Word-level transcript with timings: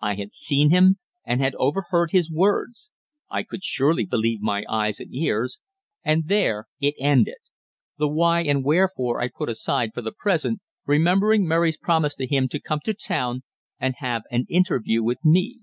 I 0.00 0.14
had 0.14 0.32
seen 0.32 0.70
him, 0.70 0.98
and 1.24 1.40
had 1.40 1.56
overheard 1.56 2.12
his 2.12 2.30
words. 2.30 2.88
I 3.28 3.42
could 3.42 3.64
surely 3.64 4.06
believe 4.06 4.40
my 4.40 4.62
eyes 4.68 5.00
and 5.00 5.12
ears. 5.12 5.58
And 6.04 6.28
there 6.28 6.66
it 6.80 6.94
ended. 7.00 7.38
The 7.98 8.06
why 8.06 8.44
and 8.44 8.62
wherefore 8.64 9.20
I 9.20 9.26
put 9.26 9.48
aside 9.48 9.90
for 9.92 10.00
the 10.02 10.12
present, 10.16 10.60
remembering 10.86 11.48
Mary's 11.48 11.76
promise 11.78 12.14
to 12.14 12.28
him 12.28 12.46
to 12.50 12.60
come 12.60 12.78
to 12.84 12.94
town 12.94 13.42
and 13.80 13.96
have 13.96 14.22
an 14.30 14.46
interview 14.48 15.02
with 15.02 15.18
me. 15.24 15.58